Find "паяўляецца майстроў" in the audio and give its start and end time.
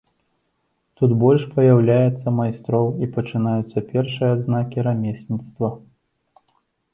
1.57-2.87